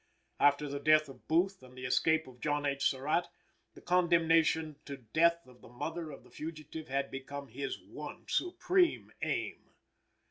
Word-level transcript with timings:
After 0.39 0.67
the 0.67 0.79
death 0.79 1.09
of 1.09 1.27
Booth 1.27 1.61
and 1.61 1.77
the 1.77 1.85
escape 1.85 2.25
of 2.25 2.39
John 2.39 2.65
H. 2.65 2.89
Surratt, 2.89 3.27
the 3.75 3.81
condemnation 3.81 4.77
to 4.85 4.97
death 4.97 5.45
of 5.45 5.61
the 5.61 5.69
mother 5.69 6.09
of 6.09 6.23
the 6.23 6.31
fugitive 6.31 6.87
had 6.87 7.11
become 7.11 7.49
his 7.49 7.79
one 7.79 8.25
supreme 8.27 9.11
aim. 9.21 9.59